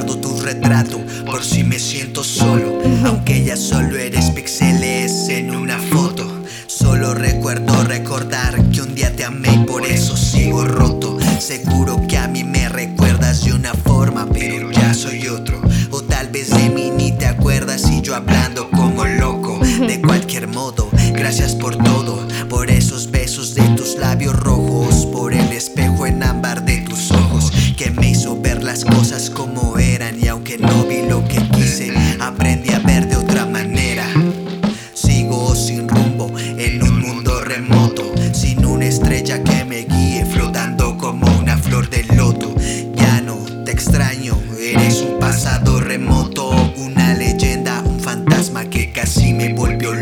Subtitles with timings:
[0.00, 2.78] guardo tu retrato por si me siento solo.
[3.04, 6.26] Aunque ya solo eres píxeles en una foto.
[6.66, 11.18] Solo recuerdo recordar que un día te amé y por eso sigo roto.
[11.38, 15.60] Seguro que a mí me recuerdas de una forma, pero ya soy otro.
[15.90, 19.60] O tal vez de mí ni te acuerdas y yo hablando como loco.
[19.86, 22.26] De cualquier modo, gracias por todo.
[22.48, 25.06] Por esos besos de tus labios rojos.
[25.06, 27.52] Por el espejo en ámbar de tus ojos.
[27.76, 29.69] Que me hizo ver las cosas como
[30.00, 30.22] eran.
[30.22, 34.06] Y aunque no vi lo que quise, aprendí a ver de otra manera.
[34.94, 41.26] Sigo sin rumbo en un mundo remoto, sin una estrella que me guíe, flotando como
[41.38, 42.54] una flor de loto.
[42.94, 49.52] Ya no te extraño, eres un pasado remoto, una leyenda, un fantasma que casi me
[49.52, 49.94] volvió